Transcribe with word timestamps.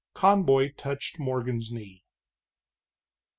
Conboy 0.15 0.71
touched 0.75 1.19
Morgan's 1.19 1.69
knee. 1.71 2.03